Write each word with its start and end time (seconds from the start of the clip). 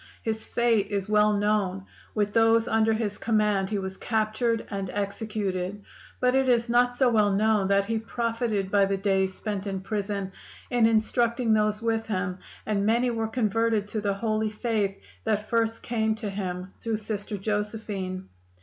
His 0.23 0.43
fate 0.43 0.87
is 0.87 1.07
well 1.07 1.37
known; 1.37 1.85
with 2.15 2.33
those 2.33 2.67
under 2.67 2.91
his 2.93 3.19
command 3.19 3.69
he 3.69 3.77
was 3.77 3.97
captured 3.97 4.65
and 4.71 4.89
executed. 4.89 5.83
But 6.19 6.33
it 6.33 6.49
is 6.49 6.69
not 6.71 6.95
so 6.95 7.07
well 7.07 7.31
known 7.31 7.67
that 7.67 7.85
he 7.85 7.99
profited 7.99 8.71
by 8.71 8.85
the 8.85 8.97
days 8.97 9.35
spent 9.35 9.67
in 9.67 9.81
prison, 9.81 10.31
in 10.71 10.87
instructing 10.87 11.53
those 11.53 11.83
with 11.83 12.07
him; 12.07 12.39
and 12.65 12.83
many 12.83 13.11
were 13.11 13.27
converted 13.27 13.87
to 13.89 14.01
the 14.01 14.15
holy 14.15 14.49
faith 14.49 14.95
that 15.23 15.47
first 15.49 15.83
came 15.83 16.15
to 16.15 16.31
him 16.31 16.73
through 16.81 16.97
Sister 16.97 17.37
Josephine. 17.37 18.27